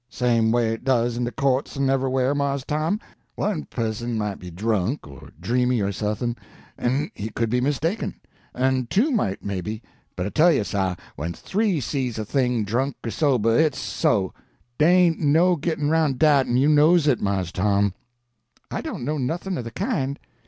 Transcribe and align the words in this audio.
"Same 0.09 0.51
way 0.51 0.73
it 0.73 0.83
does 0.83 1.15
in 1.15 1.25
de 1.25 1.31
courts 1.31 1.77
en 1.77 1.85
everywheres, 1.87 2.35
Mars 2.35 2.65
Tom. 2.65 2.99
One 3.35 3.65
pusson 3.65 4.17
might 4.17 4.39
be 4.39 4.49
drunk, 4.49 5.07
or 5.07 5.29
dreamy 5.39 5.79
or 5.79 5.91
suthin', 5.91 6.35
en 6.75 7.11
he 7.13 7.29
could 7.29 7.51
be 7.51 7.61
mistaken; 7.61 8.15
en 8.55 8.87
two 8.87 9.11
might, 9.11 9.45
maybe; 9.45 9.83
but 10.15 10.25
I 10.25 10.29
tell 10.29 10.51
you, 10.51 10.63
sah, 10.63 10.95
when 11.17 11.33
three 11.33 11.79
sees 11.79 12.17
a 12.17 12.25
thing, 12.25 12.63
drunk 12.65 12.95
er 13.05 13.11
sober, 13.11 13.55
it's 13.55 13.77
so. 13.77 14.33
Dey 14.79 14.87
ain't 14.91 15.19
no 15.19 15.55
gittin' 15.55 15.91
aroun' 15.91 16.17
dat, 16.17 16.47
en 16.47 16.57
you 16.57 16.67
knows 16.67 17.05
it, 17.07 17.21
Mars 17.21 17.51
Tom." 17.51 17.93
"I 18.71 18.81
don't 18.81 19.05
know 19.05 19.19
nothing 19.19 19.55
of 19.59 19.65
the 19.65 19.69
kind. 19.69 20.17